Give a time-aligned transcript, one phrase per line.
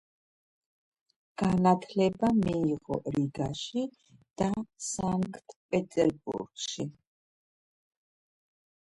[1.41, 3.83] განათლება მიიღო რიგაში
[4.43, 4.47] და
[4.87, 6.87] სანქტ-პეტერბურგში.